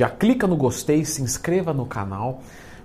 já 0.00 0.08
clica 0.08 0.46
no 0.46 0.56
gostei, 0.56 1.04
se 1.04 1.20
inscreva 1.20 1.74
no 1.74 1.84
canal, 1.84 2.40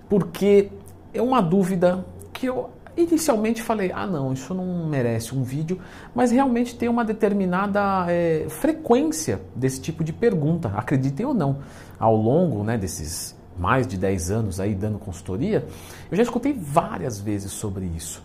porque 0.10 0.70
é 1.14 1.22
uma 1.22 1.42
dúvida 1.42 2.06
que 2.34 2.48
eu 2.48 2.70
inicialmente 2.98 3.62
falei, 3.62 3.90
ah 3.94 4.06
não, 4.06 4.34
isso 4.34 4.54
não 4.54 4.86
merece 4.86 5.34
um 5.34 5.42
vídeo, 5.42 5.80
mas 6.14 6.30
realmente 6.30 6.76
tem 6.76 6.90
uma 6.90 7.06
determinada 7.06 8.06
é, 8.10 8.48
frequência 8.50 9.40
desse 9.56 9.80
tipo 9.80 10.04
de 10.04 10.12
pergunta, 10.12 10.74
acreditem 10.76 11.26
ou 11.26 11.34
não, 11.34 11.60
ao 11.98 12.18
longo 12.18 12.66
né, 12.66 12.78
desses 12.78 13.34
mais 13.58 13.88
de 13.88 13.98
10 13.98 14.32
anos 14.32 14.60
aí 14.60 14.76
dando 14.76 15.00
consultoria, 15.00 15.66
eu 16.12 16.18
já 16.18 16.24
escutei 16.24 16.52
várias 16.52 17.18
vezes 17.18 17.54
sobre 17.54 17.86
isso. 17.86 18.22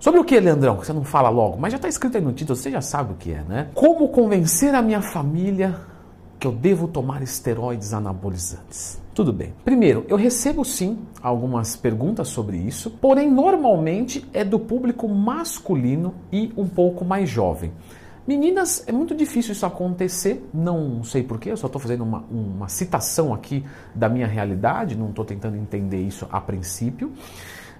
Sobre 0.00 0.18
o 0.18 0.24
que, 0.24 0.40
Leandrão? 0.40 0.78
Você 0.78 0.92
não 0.92 1.04
fala 1.04 1.28
logo, 1.28 1.56
mas 1.58 1.70
já 1.70 1.76
está 1.76 1.86
escrito 1.86 2.16
aí 2.16 2.24
no 2.24 2.32
título, 2.32 2.56
você 2.56 2.72
já 2.72 2.80
sabe 2.80 3.12
o 3.12 3.14
que 3.16 3.30
é, 3.30 3.44
né? 3.44 3.68
Como 3.72 4.08
convencer 4.08 4.74
a 4.74 4.82
minha 4.82 5.00
família 5.00 5.91
que 6.42 6.46
eu 6.48 6.50
devo 6.52 6.88
tomar 6.88 7.22
esteroides 7.22 7.94
anabolizantes? 7.94 9.00
Tudo 9.14 9.32
bem. 9.32 9.54
Primeiro, 9.64 10.04
eu 10.08 10.16
recebo 10.16 10.64
sim 10.64 10.98
algumas 11.22 11.76
perguntas 11.76 12.26
sobre 12.26 12.56
isso, 12.56 12.90
porém 12.90 13.30
normalmente 13.30 14.28
é 14.32 14.42
do 14.42 14.58
público 14.58 15.08
masculino 15.08 16.16
e 16.32 16.52
um 16.56 16.66
pouco 16.66 17.04
mais 17.04 17.30
jovem. 17.30 17.70
Meninas, 18.26 18.82
é 18.88 18.92
muito 18.92 19.14
difícil 19.14 19.52
isso 19.52 19.64
acontecer, 19.64 20.44
não 20.52 21.04
sei 21.04 21.22
porquê, 21.22 21.52
eu 21.52 21.56
só 21.56 21.68
estou 21.68 21.80
fazendo 21.80 22.02
uma, 22.02 22.24
uma 22.28 22.68
citação 22.68 23.32
aqui 23.32 23.64
da 23.94 24.08
minha 24.08 24.26
realidade, 24.26 24.96
não 24.96 25.10
estou 25.10 25.24
tentando 25.24 25.56
entender 25.56 26.02
isso 26.02 26.26
a 26.28 26.40
princípio. 26.40 27.12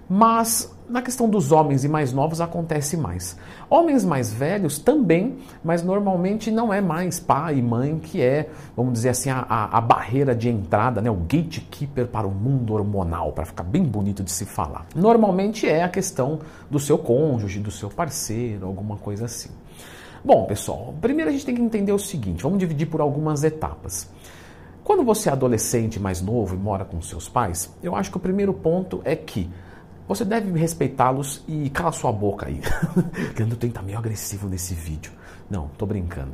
Mas 0.09 0.73
na 0.89 1.01
questão 1.01 1.29
dos 1.29 1.51
homens 1.51 1.83
e 1.83 1.87
mais 1.87 2.11
novos 2.11 2.41
acontece 2.41 2.97
mais. 2.97 3.37
Homens 3.69 4.03
mais 4.03 4.31
velhos 4.31 4.77
também, 4.77 5.37
mas 5.63 5.81
normalmente 5.81 6.51
não 6.51 6.73
é 6.73 6.81
mais 6.81 7.19
pai 7.19 7.57
e 7.57 7.61
mãe 7.61 7.97
que 7.99 8.21
é, 8.21 8.49
vamos 8.75 8.93
dizer 8.93 9.09
assim, 9.09 9.29
a, 9.29 9.39
a, 9.49 9.81
barreira 9.81 10.35
de 10.35 10.49
entrada, 10.49 11.01
né, 11.01 11.09
o 11.09 11.15
gatekeeper 11.15 12.07
para 12.07 12.27
o 12.27 12.31
mundo 12.31 12.73
hormonal, 12.73 13.31
para 13.31 13.45
ficar 13.45 13.63
bem 13.63 13.83
bonito 13.83 14.23
de 14.23 14.31
se 14.31 14.45
falar. 14.45 14.85
Normalmente 14.95 15.67
é 15.67 15.83
a 15.83 15.89
questão 15.89 16.39
do 16.69 16.79
seu 16.79 16.97
cônjuge, 16.97 17.59
do 17.59 17.71
seu 17.71 17.89
parceiro, 17.89 18.67
alguma 18.67 18.97
coisa 18.97 19.25
assim. 19.25 19.49
Bom, 20.23 20.45
pessoal, 20.45 20.93
primeiro 21.01 21.29
a 21.29 21.33
gente 21.33 21.45
tem 21.45 21.55
que 21.55 21.61
entender 21.61 21.91
o 21.91 21.99
seguinte: 21.99 22.43
vamos 22.43 22.59
dividir 22.59 22.87
por 22.87 23.01
algumas 23.01 23.43
etapas. 23.43 24.09
Quando 24.83 25.03
você 25.03 25.29
é 25.29 25.31
adolescente 25.31 25.99
mais 25.99 26.21
novo 26.21 26.55
e 26.55 26.57
mora 26.57 26.83
com 26.83 27.01
seus 27.01 27.29
pais, 27.29 27.73
eu 27.81 27.95
acho 27.95 28.11
que 28.11 28.17
o 28.17 28.19
primeiro 28.19 28.53
ponto 28.53 29.01
é 29.05 29.15
que 29.15 29.49
você 30.07 30.25
deve 30.25 30.57
respeitá-los 30.57 31.43
e 31.47 31.69
cala 31.69 31.91
sua 31.91 32.11
boca 32.11 32.47
aí. 32.47 32.61
Leandro 33.37 33.57
tem 33.57 33.69
tá 33.69 33.81
meio 33.81 33.97
agressivo 33.97 34.47
nesse 34.47 34.73
vídeo. 34.73 35.11
Não, 35.49 35.67
tô 35.77 35.85
brincando. 35.85 36.31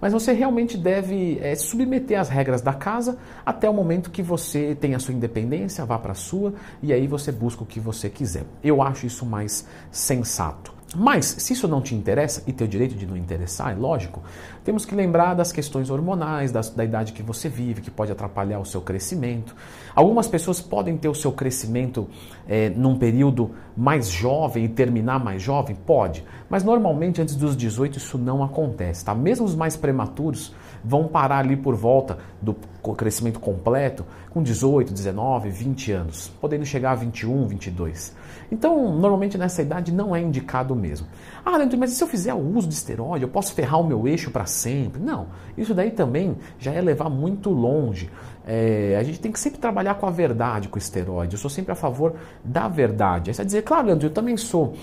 Mas 0.00 0.12
você 0.12 0.32
realmente 0.32 0.76
deve 0.78 1.38
é, 1.40 1.54
submeter 1.54 2.20
às 2.20 2.28
regras 2.28 2.60
da 2.60 2.72
casa 2.72 3.18
até 3.44 3.68
o 3.68 3.74
momento 3.74 4.10
que 4.10 4.22
você 4.22 4.76
tem 4.78 4.94
a 4.94 4.98
sua 4.98 5.14
independência, 5.14 5.84
vá 5.84 5.98
para 5.98 6.12
a 6.12 6.14
sua 6.14 6.54
e 6.82 6.92
aí 6.92 7.06
você 7.06 7.32
busca 7.32 7.62
o 7.62 7.66
que 7.66 7.80
você 7.80 8.08
quiser. 8.08 8.44
Eu 8.62 8.82
acho 8.82 9.06
isso 9.06 9.26
mais 9.26 9.66
sensato. 9.90 10.79
Mas, 10.96 11.26
se 11.26 11.52
isso 11.52 11.68
não 11.68 11.80
te 11.80 11.94
interessa, 11.94 12.42
e 12.48 12.52
tem 12.52 12.66
o 12.66 12.70
direito 12.70 12.96
de 12.96 13.06
não 13.06 13.16
interessar, 13.16 13.70
é 13.70 13.74
lógico, 13.74 14.22
temos 14.64 14.84
que 14.84 14.92
lembrar 14.92 15.34
das 15.34 15.52
questões 15.52 15.88
hormonais, 15.88 16.50
da, 16.50 16.60
da, 16.60 16.84
idade 16.84 17.12
que 17.12 17.22
você 17.22 17.48
vive, 17.48 17.80
que 17.80 17.90
pode 17.90 18.10
atrapalhar 18.10 18.58
o 18.58 18.64
seu 18.64 18.80
crescimento. 18.80 19.54
Algumas 19.94 20.26
pessoas 20.26 20.60
podem 20.60 20.96
ter 20.96 21.08
o 21.08 21.14
seu 21.14 21.30
crescimento 21.30 22.08
é, 22.48 22.70
num 22.70 22.98
período 22.98 23.52
mais 23.76 24.08
jovem 24.08 24.64
e 24.64 24.68
terminar 24.68 25.22
mais 25.22 25.40
jovem? 25.40 25.76
Pode, 25.76 26.24
mas 26.48 26.64
normalmente 26.64 27.22
antes 27.22 27.36
dos 27.36 27.56
18 27.56 27.98
isso 27.98 28.18
não 28.18 28.42
acontece, 28.42 29.04
tá? 29.04 29.14
Mesmo 29.14 29.46
os 29.46 29.54
mais 29.54 29.76
prematuros 29.76 30.52
vão 30.84 31.06
parar 31.06 31.38
ali 31.38 31.56
por 31.56 31.74
volta 31.74 32.18
do 32.40 32.54
crescimento 32.94 33.38
completo 33.38 34.04
com 34.30 34.42
18, 34.42 34.92
19, 34.92 35.50
20 35.50 35.92
anos, 35.92 36.32
podendo 36.40 36.64
chegar 36.64 36.92
a 36.92 36.94
21, 36.94 37.46
22. 37.46 38.14
Então, 38.50 38.96
normalmente 38.96 39.36
nessa 39.36 39.62
idade 39.62 39.92
não 39.92 40.14
é 40.14 40.20
indicado 40.20 40.74
mesmo. 40.74 41.06
Ah, 41.44 41.56
Leandro, 41.56 41.78
mas 41.78 41.90
se 41.90 42.02
eu 42.02 42.08
fizer 42.08 42.34
o 42.34 42.56
uso 42.56 42.68
de 42.68 42.74
esteroide, 42.74 43.24
eu 43.24 43.28
posso 43.28 43.52
ferrar 43.52 43.80
o 43.80 43.86
meu 43.86 44.08
eixo 44.08 44.30
para 44.30 44.46
sempre? 44.46 45.00
Não, 45.00 45.26
isso 45.56 45.74
daí 45.74 45.90
também 45.90 46.36
já 46.58 46.72
é 46.72 46.80
levar 46.80 47.10
muito 47.10 47.50
longe. 47.50 48.10
É, 48.46 48.96
a 48.98 49.02
gente 49.02 49.20
tem 49.20 49.30
que 49.30 49.38
sempre 49.38 49.58
trabalhar 49.60 49.94
com 49.94 50.06
a 50.06 50.10
verdade 50.10 50.68
com 50.68 50.76
o 50.76 50.78
esteroide. 50.78 51.34
Eu 51.34 51.38
sou 51.38 51.50
sempre 51.50 51.72
a 51.72 51.76
favor 51.76 52.14
da 52.44 52.68
verdade. 52.68 53.30
Aí 53.30 53.34
você 53.34 53.38
vai 53.38 53.46
dizer, 53.46 53.62
claro, 53.62 53.86
Leandro, 53.86 54.06
eu 54.06 54.12
também 54.12 54.36
sou. 54.36 54.74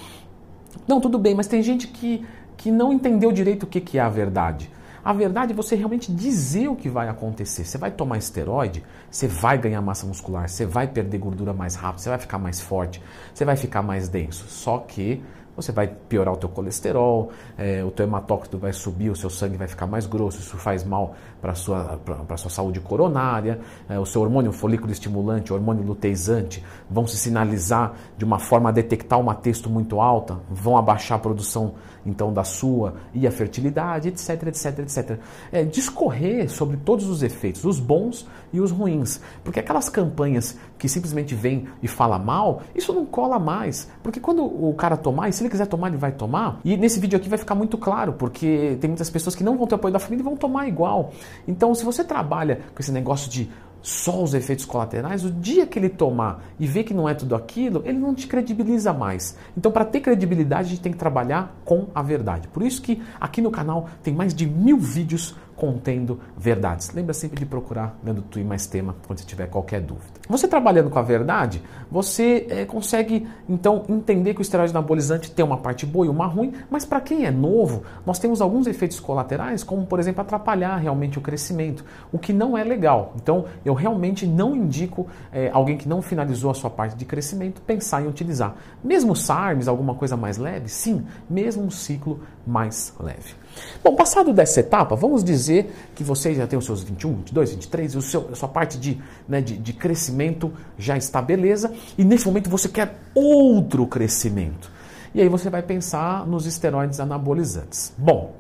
Não, 0.88 1.02
tudo 1.02 1.18
bem, 1.18 1.34
mas 1.34 1.47
tem 1.47 1.62
gente 1.62 1.88
que, 1.88 2.25
que 2.56 2.72
não 2.72 2.94
entendeu 2.94 3.31
direito 3.31 3.63
o 3.63 3.68
que, 3.68 3.81
que 3.81 3.97
é 3.97 4.02
a 4.02 4.09
verdade. 4.09 4.69
A 5.07 5.13
verdade 5.13 5.53
é 5.53 5.56
você 5.56 5.73
realmente 5.73 6.12
dizer 6.12 6.68
o 6.68 6.75
que 6.75 6.90
vai 6.90 7.07
acontecer. 7.07 7.63
Você 7.63 7.78
vai 7.78 7.90
tomar 7.90 8.18
esteroide, 8.18 8.84
você 9.09 9.25
vai 9.25 9.57
ganhar 9.57 9.81
massa 9.81 10.06
muscular, 10.06 10.50
você 10.50 10.66
vai 10.66 10.85
perder 10.85 11.18
gordura 11.18 11.53
mais 11.53 11.75
rápido, 11.75 12.01
você 12.01 12.09
vai 12.09 12.19
ficar 12.19 12.38
mais 12.38 12.59
forte, 12.59 13.01
você 13.34 13.45
vai 13.45 13.56
ficar 13.56 13.81
mais 13.81 14.09
denso. 14.09 14.50
Só 14.50 14.79
que 14.79 15.23
você 15.57 15.72
vai 15.72 15.88
piorar 15.88 16.34
o 16.34 16.38
teu 16.38 16.47
colesterol, 16.47 17.31
é, 17.57 17.84
o 17.84 17.90
teu 17.90 18.06
hematócrito 18.06 18.57
vai 18.59 18.72
subir, 18.72 19.09
o 19.09 19.16
seu 19.16 19.29
sangue 19.29 19.57
vai 19.57 19.68
ficar 19.68 19.88
mais 19.88 20.06
grosso, 20.06 20.40
isso 20.40 20.56
faz 20.56 20.84
mal 20.84 21.16
para 21.41 21.51
a 21.51 21.56
sua, 21.56 22.00
sua 22.38 22.51
saúde 22.51 22.79
coronária, 22.79 23.59
é, 23.90 24.00
o 24.00 24.06
seu 24.06 24.22
hormônio 24.22 24.51
folículo 24.51 24.91
estimulante, 24.91 25.51
o 25.51 25.56
hormônio 25.56 25.84
luteizante 25.84 26.63
vão 26.90 27.07
se 27.07 27.18
sinalizar 27.18 27.94
de 28.16 28.23
uma 28.23 28.38
forma 28.38 28.69
a 28.69 28.72
detectar 28.72 29.19
uma 29.19 29.34
texto 29.34 29.69
muito 29.69 30.00
alta, 30.00 30.40
vão 30.50 30.78
abaixar 30.78 31.18
a 31.18 31.22
produção 31.22 31.74
então 32.06 32.31
da 32.31 32.44
sua 32.44 32.95
e 33.13 33.28
a 33.28 33.31
fertilidade, 33.31 34.07
etc, 34.07 34.47
etc, 34.47 34.79
etc. 34.79 35.19
É, 35.51 35.63
discorrer 35.63 36.50
sobre 36.50 36.78
todos 36.78 37.07
os 37.09 37.22
efeitos, 37.22 37.66
os 37.66 37.79
bons 37.79 38.25
e 38.53 38.62
os 38.62 38.72
ruins, 38.72 39.19
porque 39.44 39.59
aquelas 39.59 39.89
campanhas 39.89 40.57
que 40.78 40.88
simplesmente 40.88 41.35
vem 41.35 41.68
e 41.84 41.88
fala 41.88 42.18
mal, 42.18 42.62
isso 42.74 42.94
não 42.94 43.06
cola 43.06 43.38
mais, 43.38 43.89
porque 44.01 44.19
quando 44.19 44.44
o 44.44 44.74
cara 44.75 44.95
tomar, 44.95 45.31
se 45.34 45.44
ele 45.47 45.52
quiser 45.52 45.68
tomar, 45.68 45.88
ele 45.88 45.97
vai 45.97 46.12
tomar. 46.12 46.59
E 46.63 46.78
nesse 46.78 47.00
vídeo 47.00 47.18
aqui 47.18 47.28
vai 47.28 47.38
ficar 47.38 47.56
muito 47.56 47.78
claro, 47.78 48.13
porque 48.13 48.78
tem 48.80 48.90
muitas 48.90 49.09
pessoas 49.09 49.35
que 49.35 49.44
não 49.44 49.58
vão 49.58 49.66
ter 49.66 49.75
apoio 49.75 49.94
da 49.94 50.00
família 50.00 50.22
e 50.22 50.25
vão 50.25 50.35
tomar 50.35 50.68
igual. 50.68 51.12
Então, 51.47 51.74
se 51.74 51.84
você 51.84 52.03
trabalha 52.03 52.59
com 52.75 52.81
esse 52.81 52.91
negócio 52.91 53.30
de 53.30 53.50
só 53.81 54.22
os 54.22 54.34
efeitos 54.34 54.66
colaterais, 54.66 55.24
o 55.24 55.31
dia 55.31 55.66
que 55.66 55.80
ele 55.80 55.88
tomar 55.88 56.44
e 56.59 56.68
ver 56.68 56.84
que 56.84 56.94
não 56.94 57.07
é 57.07 57.13
tudo 57.13 57.36
aquilo, 57.36 57.81
ele 57.86 57.97
não 57.97 58.13
te 58.13 58.28
credibiliza 58.28 58.91
mais. 58.91 59.38
Então, 59.56 59.72
para 59.72 59.86
ter 59.86 60.02
credibilidade, 60.02 60.68
a 60.68 60.69
gente 60.72 60.81
tem 60.81 60.91
que 60.91 60.97
trabalhar 60.97 61.56
com 61.63 61.88
a 61.96 62.02
verdade. 62.02 62.47
Por 62.50 62.63
isso 62.63 62.81
que 62.81 63.02
aqui 63.19 63.41
no 63.41 63.52
canal 63.52 63.88
tem 64.03 64.13
mais 64.13 64.34
de 64.34 64.46
mil 64.46 64.78
vídeos 64.78 65.36
contendo 65.57 66.19
verdades. 66.38 66.91
Lembra 66.94 67.13
sempre 67.13 67.40
de 67.40 67.45
procurar 67.45 67.97
Lendo 68.03 68.22
Tu 68.22 68.40
e 68.40 68.44
Mais 68.44 68.68
Tema 68.68 68.95
quando 69.06 69.19
você 69.19 69.25
tiver 69.25 69.47
qualquer 69.47 69.81
dúvida. 69.81 70.13
Você 70.29 70.47
trabalhando 70.47 70.90
com 70.90 71.00
a 71.00 71.01
verdade, 71.01 71.62
você 71.91 72.45
é, 72.50 72.66
consegue 72.66 73.28
então 73.50 73.84
entender 73.90 74.34
que 74.34 74.40
o 74.40 74.44
esteroide 74.44 74.72
anabolizante 74.72 75.31
tem 75.31 75.44
uma 75.44 75.57
parte 75.57 75.85
boa 75.85 76.06
e 76.06 76.09
uma 76.09 76.28
ruim, 76.28 76.53
mas 76.69 76.85
para 76.85 77.01
quem 77.01 77.25
é 77.25 77.31
novo, 77.31 77.84
nós 78.06 78.19
temos 78.19 78.40
alguns 78.40 78.68
efeitos 78.68 79.00
colaterais, 79.00 79.63
como 79.63 79.85
por 79.85 80.00
exemplo 80.00 80.22
atrapalhar 80.22 80.78
realmente 80.78 81.18
o 81.18 81.22
crescimento, 81.22 81.84
o 82.12 82.19
que 82.19 82.31
não 82.31 82.57
é 82.57 82.63
legal. 82.63 83.13
Então 83.16 83.45
eu 83.66 83.74
realmente 83.74 84.28
não 84.28 84.56
indico 84.56 85.07
é, 85.31 85.50
alguém 85.51 85.75
que 85.75 85.89
não 85.89 86.01
finalizou 86.01 86.51
a 86.51 86.53
sua 86.53 86.69
parte 86.69 86.95
de 86.95 87.06
crescimento 87.06 87.62
pensar 87.62 88.03
em 88.03 88.07
utilizar. 88.07 88.56
Mesmo 88.84 89.16
SARMs, 89.16 89.68
alguma 89.68 89.95
coisa 89.95 90.16
mais 90.16 90.38
leve, 90.38 90.69
sim, 90.69 91.06
mesmo 91.28 91.63
um 91.63 91.72
ciclo 91.72 92.19
mais 92.45 92.94
leve. 93.00 93.47
Bom, 93.84 93.95
passado 93.95 94.34
dessa 94.34 94.59
etapa, 94.59 94.95
vamos 94.95 95.23
dizer 95.23 95.73
que 95.95 96.03
você 96.03 96.34
já 96.34 96.47
tem 96.47 96.57
os 96.57 96.66
seus 96.66 96.84
21, 96.84 97.16
22, 97.16 97.51
23, 97.51 97.95
o 97.95 98.01
seu, 98.01 98.29
a 98.31 98.35
sua 98.35 98.50
parte 98.50 98.78
de, 98.78 99.01
né, 99.28 99.41
de, 99.41 99.57
de 99.57 99.73
crescimento 99.73 100.51
já 100.78 100.97
está 100.97 101.22
beleza, 101.22 101.73
e 101.97 102.03
nesse 102.03 102.25
momento 102.25 102.50
você 102.50 102.69
quer 102.69 103.00
outro 103.13 103.85
crescimento. 103.88 104.72
E 105.13 105.22
aí 105.22 105.29
você 105.29 105.50
vai 105.50 105.62
pensar 105.62 106.28
nos 106.28 106.45
esteroides 106.45 107.00
anabolizantes. 107.00 107.94
Bom, 107.97 108.35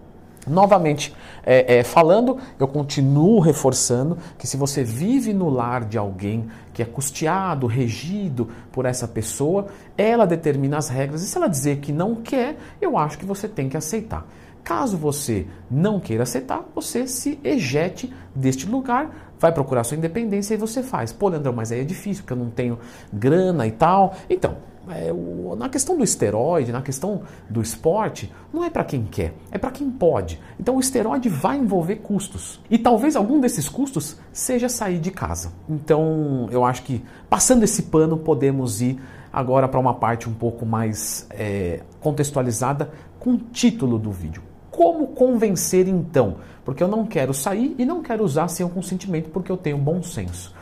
Novamente 0.47 1.13
é, 1.45 1.79
é, 1.79 1.83
falando, 1.83 2.37
eu 2.57 2.67
continuo 2.67 3.39
reforçando 3.39 4.17
que 4.37 4.47
se 4.47 4.55
você 4.55 4.81
vive 4.81 5.33
no 5.33 5.49
lar 5.49 5.83
de 5.83 5.97
alguém 5.97 6.47
que 6.73 6.81
é 6.81 6.85
custeado, 6.85 7.67
regido 7.67 8.47
por 8.71 8.85
essa 8.85 9.07
pessoa, 9.07 9.67
ela 9.97 10.25
determina 10.25 10.77
as 10.77 10.87
regras 10.87 11.21
e 11.21 11.27
se 11.27 11.37
ela 11.37 11.49
dizer 11.49 11.79
que 11.79 11.91
não 11.91 12.15
quer, 12.15 12.57
eu 12.79 12.97
acho 12.97 13.17
que 13.17 13.25
você 13.25 13.47
tem 13.47 13.67
que 13.67 13.75
aceitar. 13.75 14.25
Caso 14.67 14.97
você 14.97 15.47
não 15.71 15.97
queira 15.97 16.23
aceitar, 16.23 16.65
você 16.75 17.07
se 17.07 17.39
ejete 17.41 18.13
deste 18.35 18.67
lugar, 18.67 19.31
vai 19.39 19.49
procurar 19.49 19.85
sua 19.85 19.95
independência 19.95 20.55
e 20.55 20.57
você 20.57 20.83
faz. 20.83 21.13
Pô, 21.13 21.29
Leandrão, 21.29 21.53
mas 21.53 21.71
aí 21.71 21.79
é 21.79 21.83
difícil, 21.85 22.23
porque 22.23 22.33
eu 22.33 22.43
não 22.43 22.49
tenho 22.49 22.77
grana 23.13 23.65
e 23.65 23.71
tal. 23.71 24.13
Então, 24.29 24.57
é, 24.89 25.09
o, 25.13 25.55
na 25.57 25.69
questão 25.69 25.97
do 25.97 26.03
esteroide, 26.03 26.73
na 26.73 26.81
questão 26.81 27.21
do 27.49 27.61
esporte, 27.61 28.29
não 28.51 28.61
é 28.61 28.69
para 28.69 28.83
quem 28.83 29.05
quer, 29.05 29.35
é 29.53 29.57
para 29.57 29.71
quem 29.71 29.89
pode. 29.89 30.37
Então 30.59 30.75
o 30.75 30.81
esteroide 30.81 31.29
vai 31.29 31.57
envolver 31.57 31.95
custos. 31.97 32.59
E 32.69 32.77
talvez 32.77 33.15
algum 33.15 33.39
desses 33.39 33.69
custos 33.69 34.17
seja 34.33 34.67
sair 34.67 34.99
de 34.99 35.11
casa. 35.11 35.53
Então 35.69 36.49
eu 36.51 36.65
acho 36.65 36.83
que 36.83 37.01
passando 37.29 37.63
esse 37.63 37.83
pano 37.83 38.17
podemos 38.17 38.81
ir 38.81 38.99
agora 39.31 39.65
para 39.65 39.79
uma 39.79 39.93
parte 39.93 40.27
um 40.27 40.33
pouco 40.33 40.65
mais 40.65 41.25
é, 41.29 41.83
contextualizada 42.01 42.91
com 43.17 43.31
o 43.31 43.37
título 43.37 43.97
do 43.97 44.11
vídeo 44.11 44.46
Como 44.77 45.07
convencer 45.07 45.87
então? 45.87 46.35
Porque 46.63 46.83
eu 46.83 46.87
não 46.87 47.03
quero 47.03 47.33
sair 47.33 47.73
e 47.79 47.83
não 47.83 48.03
quero 48.03 48.23
usar 48.23 48.47
sem 48.47 48.63
o 48.63 48.69
consentimento 48.69 49.27
porque 49.31 49.51
eu 49.51 49.57
tenho 49.57 49.75
bom 49.75 50.03
senso. 50.03 50.53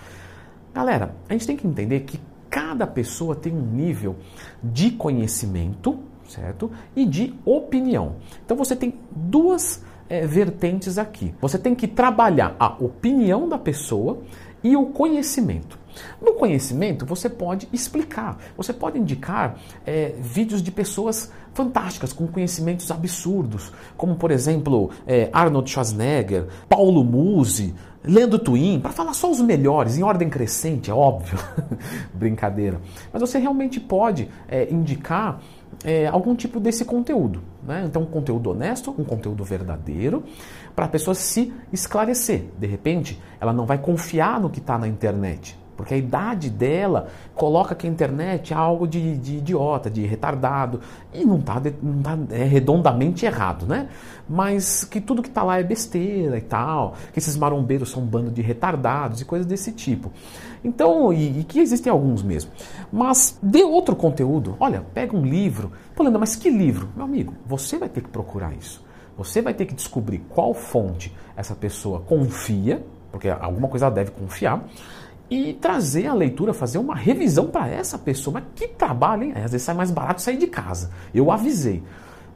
Galera, 0.74 1.14
a 1.28 1.34
gente 1.34 1.46
tem 1.46 1.58
que 1.58 1.68
entender 1.68 2.00
que 2.00 2.18
cada 2.50 2.88
pessoa 2.88 3.36
tem 3.36 3.52
um 3.52 3.60
nível 3.60 4.16
de 4.64 4.92
conhecimento, 4.92 6.00
certo? 6.30 6.72
E 6.96 7.06
de 7.06 7.36
opinião. 7.44 8.16
Então 8.46 8.56
você 8.56 8.74
tem 8.74 8.94
duas 9.12 9.84
é, 10.08 10.26
vertentes 10.26 10.98
aqui. 10.98 11.36
Você 11.42 11.60
tem 11.60 11.76
que 11.76 11.86
trabalhar 11.86 12.56
a 12.58 12.70
opinião 12.82 13.50
da 13.50 13.58
pessoa 13.58 14.20
e 14.64 14.78
o 14.78 14.86
conhecimento. 14.86 15.78
No 16.22 16.34
conhecimento, 16.34 17.06
você 17.06 17.30
pode 17.30 17.68
explicar, 17.72 18.38
você 18.56 18.74
pode 18.74 18.98
indicar 18.98 19.58
é, 19.86 20.14
vídeos 20.20 20.62
de 20.62 20.72
pessoas 20.72 21.32
fantásticas, 21.54 22.12
com 22.12 22.28
conhecimentos 22.28 22.92
absurdos, 22.92 23.72
como 23.96 24.16
por 24.16 24.30
exemplo 24.30 24.90
é, 25.08 25.30
Arnold 25.32 25.70
Schwarzenegger, 25.70 26.48
Paulo 26.68 27.04
Musi, 27.04 27.74
Leandro 28.04 28.38
Twin, 28.38 28.80
para 28.80 28.92
falar 28.92 29.14
só 29.14 29.32
os 29.32 29.42
melhores, 29.42 29.98
em 29.98 30.04
ordem 30.04 30.30
crescente, 30.30 30.92
é 30.92 30.94
óbvio. 30.94 31.40
Brincadeira. 32.14 32.80
Mas 33.12 33.22
você 33.22 33.40
realmente 33.40 33.80
pode 33.80 34.30
é, 34.48 34.72
indicar 34.72 35.42
é, 35.84 36.08
algum 36.08 36.36
tipo 36.36 36.60
desse 36.60 36.86
conteúdo. 36.86 37.42
Né? 37.64 37.84
Então, 37.86 38.04
um 38.04 38.06
conteúdo 38.06 38.52
honesto, 38.52 38.94
um 38.98 39.04
conteúdo 39.04 39.44
verdadeiro, 39.44 40.24
para 40.76 40.86
a 40.86 40.88
pessoa 40.88 41.16
se 41.16 41.52
esclarecer. 41.74 42.46
De 42.60 42.68
repente, 42.68 43.20
ela 43.40 43.52
não 43.52 43.66
vai 43.66 43.80
confiar 43.80 44.40
no 44.40 44.50
que 44.50 44.60
está 44.60 44.78
na 44.78 44.88
internet. 44.88 45.58
Porque 45.76 45.94
a 45.94 45.98
idade 45.98 46.50
dela 46.50 47.08
coloca 47.34 47.76
que 47.76 47.86
a 47.86 47.90
internet 47.90 48.54
é 48.54 48.56
algo 48.56 48.88
de, 48.88 49.18
de 49.18 49.38
idiota, 49.38 49.90
de 49.90 50.06
retardado. 50.06 50.80
E 51.14 51.26
não 51.26 51.40
está 51.40 51.62
não 51.82 52.02
tá, 52.02 52.18
é 52.32 52.44
redondamente 52.44 53.26
errado, 53.26 53.66
né? 53.66 53.90
Mas 54.28 54.84
que 54.84 55.02
tudo 55.02 55.22
que 55.22 55.28
está 55.28 55.44
lá 55.44 55.60
é 55.60 55.64
besteira 55.64 56.38
e 56.38 56.42
tal. 56.42 56.96
Que 57.12 57.20
esses 57.20 57.36
marombeiros 57.36 57.92
são 57.92 58.04
um 58.04 58.06
bando 58.06 58.32
de 58.32 58.42
retardados 58.42 59.22
e 59.22 59.26
coisas 59.26 59.46
desse 59.46 59.72
tipo. 59.72 60.12
Então, 60.64 61.14
e, 61.14 61.42
e 61.42 61.44
que 61.44 61.60
existem 61.60 61.92
alguns 61.92 62.24
mesmo. 62.24 62.52
Mas 62.92 63.38
dê 63.42 63.64
outro 63.64 63.96
conteúdo. 63.96 64.56
Olha, 64.60 64.84
pega 64.94 65.16
um 65.16 65.26
livro. 65.26 65.72
Pô, 65.96 66.04
Leandro, 66.04 66.20
mas 66.20 66.36
que 66.36 66.50
livro? 66.50 66.90
Meu 66.96 67.06
amigo, 67.06 67.34
você 67.46 67.78
vai 67.78 67.90
ter 67.90 68.02
que 68.02 68.10
procurar 68.10 68.54
isso. 68.54 68.84
Você 69.18 69.42
vai 69.42 69.54
ter 69.54 69.66
que 69.66 69.74
descobrir 69.74 70.20
qual 70.30 70.54
fonte 70.54 71.14
essa 71.38 71.56
pessoa 71.56 72.02
confia, 72.02 72.86
porque 73.12 73.30
alguma 73.30 73.68
coisa 73.68 73.86
ela 73.86 73.96
deve 73.96 74.12
confiar 74.12 74.66
e 75.30 75.54
trazer 75.54 76.08
a 76.08 76.14
leitura, 76.14 76.54
fazer 76.54 76.78
uma 76.78 76.96
revisão 76.96 77.48
para 77.48 77.68
essa 77.68 77.98
pessoa. 77.98 78.36
Mas 78.36 78.44
que 78.56 78.68
trabalho, 78.68 79.24
hein? 79.24 79.34
Às 79.36 79.52
vezes 79.52 79.64
sai 79.64 79.76
mais 79.76 79.92
barato 79.92 80.22
sair 80.22 80.38
de 80.38 80.48
casa. 80.48 80.92
Eu 81.14 81.32
avisei. 81.32 81.84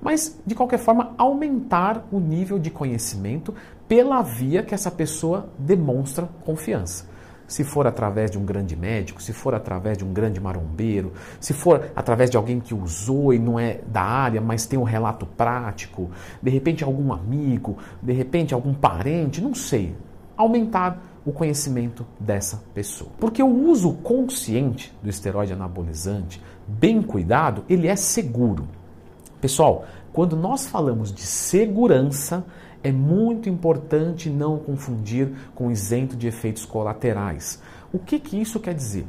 Mas, 0.01 0.39
de 0.45 0.56
qualquer 0.56 0.80
forma, 0.80 1.13
aumentar 1.18 2.07
o 2.12 2.19
nível 2.19 2.57
de 2.57 2.69
conhecimento 2.69 3.53
pela 3.88 4.21
via 4.21 4.63
que 4.63 4.74
essa 4.74 4.89
pessoa 4.89 5.50
demonstra 5.57 6.30
confiança. 6.45 7.07
Se 7.47 7.63
for 7.63 7.88
através 7.88 8.30
de 8.30 8.38
um 8.38 8.45
grande 8.45 8.75
médico, 8.75 9.21
se 9.21 9.33
for 9.33 9.56
através 9.56 9.97
de 9.97 10.06
um 10.06 10.13
grande 10.13 10.39
marombeiro, 10.39 11.13
se 11.39 11.51
for 11.51 11.91
através 11.95 12.30
de 12.30 12.38
alguém 12.38 12.59
que 12.59 12.75
usou 12.75 13.33
e 13.33 13.39
não 13.39 13.59
é 13.59 13.80
da 13.88 14.03
área, 14.03 14.39
mas 14.39 14.68
tem 14.68 14.77
um 14.77 14.83
relato 14.83 15.25
prático, 15.25 16.12
de 16.41 16.51
repente 16.51 16.83
algum 16.83 17.12
amigo, 17.12 17.75
de 18.01 18.13
repente 18.13 18.53
algum 18.53 18.74
parente, 18.74 19.41
não 19.41 19.56
sei. 19.56 19.95
Aumentar 20.38 21.09
o 21.25 21.31
conhecimento 21.31 22.06
dessa 22.19 22.63
pessoa. 22.74 23.12
Porque 23.19 23.42
o 23.42 23.69
uso 23.69 23.94
consciente 23.94 24.94
do 25.01 25.10
esteroide 25.10 25.54
anabolizante, 25.54 26.42
bem 26.68 27.01
cuidado, 27.01 27.63
ele 27.69 27.88
é 27.88 27.95
seguro. 27.95 28.68
Pessoal, 29.42 29.86
quando 30.12 30.36
nós 30.36 30.68
falamos 30.68 31.13
de 31.13 31.21
segurança, 31.21 32.45
é 32.83 32.92
muito 32.92 33.50
importante 33.50 34.30
não 34.30 34.57
confundir 34.57 35.31
com 35.54 35.71
isento 35.71 36.16
de 36.16 36.27
efeitos 36.27 36.66
colaterais. 36.66 37.62
O 37.92 38.00
que, 38.00 38.19
que 38.19 38.39
isso 38.39 38.60
quer 38.60 38.74
dizer? 38.74 39.06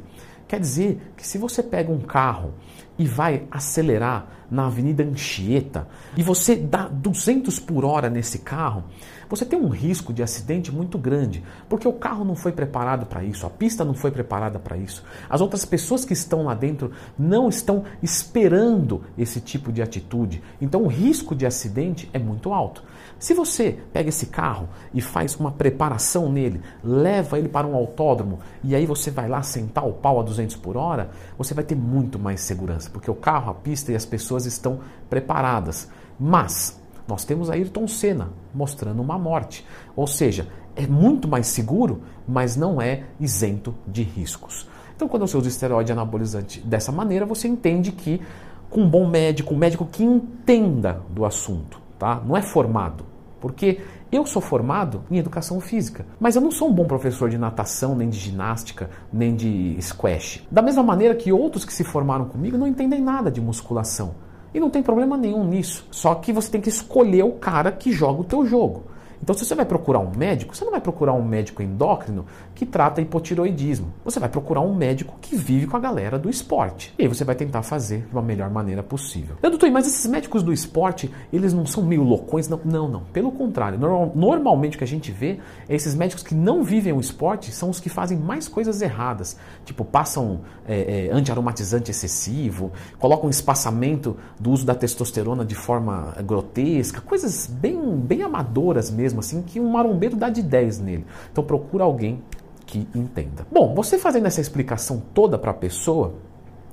Quer 0.47 0.59
dizer 0.59 1.13
que 1.15 1.25
se 1.25 1.37
você 1.37 1.63
pega 1.63 1.91
um 1.91 1.99
carro 1.99 2.53
e 2.97 3.05
vai 3.05 3.43
acelerar 3.49 4.27
na 4.51 4.67
Avenida 4.67 5.03
Anchieta 5.03 5.87
e 6.17 6.21
você 6.21 6.55
dá 6.55 6.87
200 6.89 7.57
por 7.59 7.85
hora 7.85 8.09
nesse 8.09 8.39
carro, 8.39 8.83
você 9.29 9.45
tem 9.45 9.57
um 9.57 9.69
risco 9.69 10.11
de 10.11 10.21
acidente 10.21 10.73
muito 10.73 10.97
grande, 10.97 11.41
porque 11.69 11.87
o 11.87 11.93
carro 11.93 12.25
não 12.25 12.35
foi 12.35 12.51
preparado 12.51 13.05
para 13.05 13.23
isso, 13.23 13.45
a 13.45 13.49
pista 13.49 13.85
não 13.85 13.93
foi 13.93 14.11
preparada 14.11 14.59
para 14.59 14.75
isso. 14.75 15.05
As 15.29 15.39
outras 15.39 15.63
pessoas 15.63 16.03
que 16.03 16.11
estão 16.11 16.43
lá 16.43 16.53
dentro 16.53 16.91
não 17.17 17.47
estão 17.47 17.85
esperando 18.03 19.03
esse 19.17 19.39
tipo 19.39 19.71
de 19.71 19.81
atitude. 19.81 20.43
Então 20.59 20.83
o 20.83 20.87
risco 20.87 21.33
de 21.33 21.45
acidente 21.45 22.09
é 22.11 22.19
muito 22.19 22.51
alto. 22.51 22.83
Se 23.17 23.33
você 23.33 23.77
pega 23.93 24.09
esse 24.09 24.25
carro 24.25 24.67
e 24.93 24.99
faz 24.99 25.35
uma 25.35 25.51
preparação 25.51 26.29
nele, 26.29 26.59
leva 26.83 27.37
ele 27.37 27.47
para 27.47 27.67
um 27.67 27.75
autódromo 27.75 28.39
e 28.63 28.75
aí 28.75 28.85
você 28.85 29.11
vai 29.11 29.29
lá 29.29 29.41
sentar 29.43 29.87
o 29.87 29.93
pau 29.93 30.19
a 30.19 30.23
200 30.23 30.55
por 30.57 30.75
hora, 30.75 31.11
você 31.37 31.53
vai 31.53 31.63
ter 31.63 31.75
muito 31.75 32.19
mais 32.19 32.41
segurança, 32.41 32.80
porque 32.87 33.09
o 33.09 33.15
carro, 33.15 33.51
a 33.51 33.53
pista 33.53 33.91
e 33.91 33.95
as 33.95 34.05
pessoas 34.05 34.45
estão 34.45 34.79
preparadas. 35.09 35.89
Mas 36.19 36.79
nós 37.07 37.25
temos 37.25 37.49
Ayrton 37.49 37.87
Senna 37.87 38.29
mostrando 38.53 39.01
uma 39.01 39.17
morte. 39.17 39.65
Ou 39.95 40.07
seja, 40.07 40.47
é 40.75 40.87
muito 40.87 41.27
mais 41.27 41.47
seguro, 41.47 42.01
mas 42.27 42.55
não 42.55 42.81
é 42.81 43.03
isento 43.19 43.75
de 43.87 44.03
riscos. 44.03 44.67
Então, 44.95 45.07
quando 45.07 45.27
você 45.27 45.35
usa 45.35 45.49
esteroide 45.49 45.91
anabolizante 45.91 46.59
dessa 46.61 46.91
maneira, 46.91 47.25
você 47.25 47.47
entende 47.47 47.91
que 47.91 48.21
com 48.69 48.81
um 48.81 48.89
bom 48.89 49.07
médico, 49.07 49.53
um 49.53 49.57
médico 49.57 49.85
que 49.85 50.03
entenda 50.03 51.01
do 51.09 51.25
assunto, 51.25 51.81
tá? 51.99 52.21
Não 52.25 52.37
é 52.37 52.41
formado. 52.41 53.03
Porque 53.41 53.81
eu 54.11 54.25
sou 54.25 54.41
formado 54.41 55.03
em 55.09 55.17
educação 55.17 55.59
física, 55.59 56.05
mas 56.19 56.35
eu 56.35 56.41
não 56.41 56.51
sou 56.51 56.69
um 56.69 56.73
bom 56.73 56.85
professor 56.85 57.29
de 57.29 57.37
natação, 57.37 57.95
nem 57.95 58.07
de 58.07 58.19
ginástica, 58.19 58.89
nem 59.11 59.35
de 59.35 59.75
squash. 59.81 60.47
Da 60.51 60.61
mesma 60.61 60.83
maneira 60.83 61.15
que 61.15 61.33
outros 61.33 61.65
que 61.65 61.73
se 61.73 61.83
formaram 61.83 62.25
comigo 62.25 62.57
não 62.57 62.67
entendem 62.67 63.01
nada 63.01 63.31
de 63.31 63.41
musculação. 63.41 64.13
E 64.53 64.59
não 64.59 64.69
tem 64.69 64.83
problema 64.83 65.17
nenhum 65.17 65.43
nisso. 65.43 65.87
Só 65.89 66.13
que 66.15 66.31
você 66.31 66.51
tem 66.51 66.61
que 66.61 66.69
escolher 66.69 67.23
o 67.23 67.31
cara 67.31 67.71
que 67.71 67.91
joga 67.91 68.21
o 68.21 68.25
teu 68.25 68.45
jogo. 68.45 68.83
Então, 69.21 69.35
se 69.35 69.45
você 69.45 69.53
vai 69.53 69.65
procurar 69.65 69.99
um 69.99 70.11
médico, 70.15 70.55
você 70.55 70.63
não 70.63 70.71
vai 70.71 70.81
procurar 70.81 71.13
um 71.13 71.23
médico 71.23 71.61
endócrino 71.61 72.25
que 72.55 72.65
trata 72.65 73.01
hipotiroidismo. 73.01 73.93
Você 74.03 74.19
vai 74.19 74.29
procurar 74.29 74.61
um 74.61 74.73
médico 74.73 75.15
que 75.21 75.35
vive 75.35 75.67
com 75.67 75.77
a 75.77 75.79
galera 75.79 76.17
do 76.17 76.29
esporte. 76.29 76.93
E 76.97 77.03
aí 77.03 77.07
você 77.07 77.23
vai 77.23 77.35
tentar 77.35 77.61
fazer 77.61 78.05
de 78.07 78.13
uma 78.13 78.21
melhor 78.21 78.49
maneira 78.49 78.81
possível. 78.81 79.35
Eu, 79.41 79.49
doutor, 79.49 79.69
mas 79.71 79.87
esses 79.87 80.05
médicos 80.07 80.43
do 80.43 80.51
esporte, 80.51 81.11
eles 81.31 81.53
não 81.53 81.65
são 81.65 81.83
meio 81.83 82.03
loucões? 82.03 82.47
Não, 82.47 82.59
não. 82.63 82.87
não. 82.87 83.01
Pelo 83.13 83.31
contrário. 83.31 83.79
Normalmente 84.15 84.75
o 84.75 84.77
que 84.77 84.83
a 84.83 84.87
gente 84.87 85.11
vê 85.11 85.39
é 85.69 85.75
esses 85.75 85.95
médicos 85.95 86.23
que 86.23 86.33
não 86.33 86.63
vivem 86.63 86.93
o 86.93 86.99
esporte 86.99 87.51
são 87.51 87.69
os 87.69 87.79
que 87.79 87.89
fazem 87.89 88.17
mais 88.17 88.47
coisas 88.47 88.81
erradas. 88.81 89.37
Tipo, 89.65 89.85
passam 89.85 90.41
é, 90.67 91.07
é, 91.07 91.11
antiaromatizante 91.11 91.91
excessivo, 91.91 92.71
colocam 92.99 93.29
espaçamento 93.29 94.17
do 94.39 94.51
uso 94.51 94.65
da 94.65 94.75
testosterona 94.75 95.45
de 95.45 95.55
forma 95.55 96.15
grotesca, 96.25 97.01
coisas 97.01 97.47
bem, 97.47 97.80
bem 97.91 98.21
amadoras 98.23 98.89
mesmo 98.89 99.19
assim 99.19 99.41
que 99.41 99.59
um 99.59 99.69
marombeiro 99.69 100.15
dá 100.15 100.29
de 100.29 100.41
10 100.41 100.79
nele. 100.79 101.05
Então 101.31 101.43
procura 101.43 101.83
alguém 101.83 102.21
que 102.65 102.87
entenda. 102.95 103.45
Bom, 103.51 103.73
você 103.75 103.97
fazendo 103.97 104.27
essa 104.27 104.39
explicação 104.39 105.01
toda 105.13 105.37
para 105.37 105.51
a 105.51 105.53
pessoa, 105.53 106.13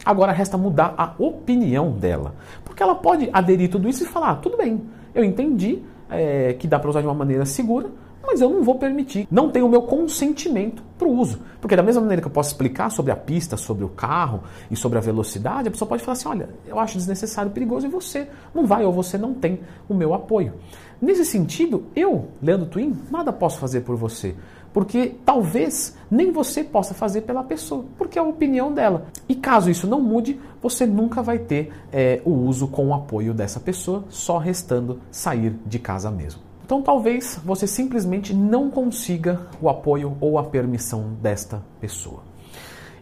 agora 0.04 0.32
resta 0.32 0.56
mudar 0.56 0.94
a 0.96 1.14
opinião 1.18 1.90
dela. 1.90 2.34
Porque 2.64 2.82
ela 2.82 2.94
pode 2.94 3.28
aderir 3.32 3.70
tudo 3.70 3.88
isso 3.88 4.04
e 4.04 4.06
falar: 4.06 4.30
ah, 4.30 4.36
tudo 4.36 4.56
bem, 4.56 4.82
eu 5.14 5.24
entendi 5.24 5.82
é, 6.08 6.52
que 6.54 6.66
dá 6.66 6.78
para 6.78 6.90
usar 6.90 7.00
de 7.00 7.06
uma 7.06 7.14
maneira 7.14 7.44
segura, 7.44 7.90
mas 8.22 8.40
eu 8.40 8.50
não 8.50 8.62
vou 8.62 8.76
permitir, 8.76 9.26
não 9.30 9.50
tenho 9.50 9.66
o 9.66 9.68
meu 9.68 9.82
consentimento 9.82 10.82
para 10.98 11.08
o 11.08 11.18
uso. 11.18 11.40
Porque 11.60 11.74
da 11.74 11.82
mesma 11.82 12.02
maneira 12.02 12.20
que 12.20 12.28
eu 12.28 12.32
posso 12.32 12.50
explicar 12.50 12.90
sobre 12.90 13.10
a 13.10 13.16
pista, 13.16 13.56
sobre 13.56 13.84
o 13.84 13.88
carro 13.88 14.42
e 14.70 14.76
sobre 14.76 14.98
a 14.98 15.00
velocidade, 15.00 15.68
a 15.68 15.70
pessoa 15.70 15.88
pode 15.88 16.02
falar 16.02 16.12
assim: 16.12 16.28
olha, 16.28 16.48
eu 16.66 16.78
acho 16.78 16.96
desnecessário, 16.96 17.50
perigoso 17.50 17.86
e 17.86 17.90
você 17.90 18.28
não 18.54 18.66
vai 18.66 18.84
ou 18.84 18.92
você 18.92 19.16
não 19.18 19.34
tem 19.34 19.60
o 19.88 19.94
meu 19.94 20.14
apoio. 20.14 20.54
Nesse 21.00 21.24
sentido, 21.24 21.84
eu, 21.94 22.28
Leandro 22.42 22.66
Twin, 22.66 22.96
nada 23.10 23.32
posso 23.32 23.58
fazer 23.58 23.82
por 23.82 23.96
você. 23.96 24.34
Porque 24.72 25.14
talvez 25.24 25.96
nem 26.10 26.32
você 26.32 26.62
possa 26.62 26.92
fazer 26.92 27.22
pela 27.22 27.42
pessoa, 27.42 27.84
porque 27.96 28.18
é 28.18 28.22
a 28.22 28.24
opinião 28.24 28.72
dela. 28.72 29.06
E 29.28 29.34
caso 29.34 29.70
isso 29.70 29.86
não 29.86 30.00
mude, 30.00 30.38
você 30.60 30.86
nunca 30.86 31.22
vai 31.22 31.38
ter 31.38 31.72
é, 31.92 32.20
o 32.24 32.30
uso 32.30 32.68
com 32.68 32.88
o 32.88 32.94
apoio 32.94 33.32
dessa 33.32 33.60
pessoa, 33.60 34.04
só 34.08 34.38
restando 34.38 35.00
sair 35.10 35.56
de 35.64 35.78
casa 35.78 36.10
mesmo. 36.10 36.42
Então 36.64 36.82
talvez 36.82 37.40
você 37.44 37.66
simplesmente 37.66 38.34
não 38.34 38.68
consiga 38.68 39.40
o 39.60 39.70
apoio 39.70 40.16
ou 40.20 40.38
a 40.38 40.44
permissão 40.44 41.14
desta 41.22 41.62
pessoa. 41.80 42.22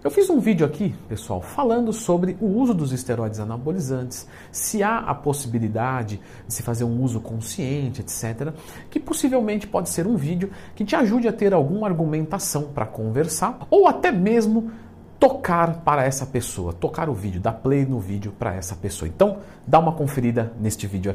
Eu 0.07 0.11
fiz 0.13 0.31
um 0.31 0.39
vídeo 0.39 0.65
aqui, 0.65 0.95
pessoal, 1.09 1.43
falando 1.43 1.93
sobre 1.93 2.37
o 2.41 2.47
uso 2.47 2.73
dos 2.73 2.93
esteroides 2.93 3.41
anabolizantes, 3.41 4.25
se 4.53 4.81
há 4.81 4.99
a 4.99 5.13
possibilidade 5.13 6.21
de 6.47 6.55
se 6.55 6.63
fazer 6.63 6.85
um 6.85 7.03
uso 7.03 7.19
consciente, 7.19 8.03
etc., 8.03 8.53
que 8.89 9.01
possivelmente 9.01 9.67
pode 9.67 9.89
ser 9.89 10.07
um 10.07 10.15
vídeo 10.15 10.53
que 10.77 10.85
te 10.85 10.95
ajude 10.95 11.27
a 11.27 11.33
ter 11.33 11.53
alguma 11.53 11.89
argumentação 11.89 12.69
para 12.73 12.87
conversar 12.87 13.59
ou 13.69 13.89
até 13.89 14.13
mesmo 14.13 14.71
tocar 15.19 15.81
para 15.81 16.05
essa 16.05 16.25
pessoa, 16.25 16.73
tocar 16.73 17.09
o 17.09 17.13
vídeo, 17.13 17.41
dar 17.41 17.55
play 17.55 17.85
no 17.85 17.99
vídeo 17.99 18.33
para 18.39 18.55
essa 18.55 18.77
pessoa. 18.77 19.09
Então, 19.09 19.39
dá 19.67 19.81
uma 19.81 19.91
conferida 19.91 20.53
neste 20.61 20.87
vídeo 20.87 21.11
aqui. 21.11 21.15